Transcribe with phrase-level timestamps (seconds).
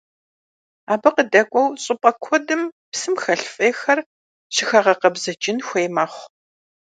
[0.93, 2.61] Абы къыдэкӀуэу щӀыпӀэ куэдым
[2.91, 3.99] псым хэлъ фӀейхэр
[4.53, 6.25] щыхэгъэкъэбзыкӀын хуей мэхъу.